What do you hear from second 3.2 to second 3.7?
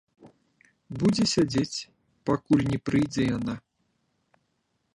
яна.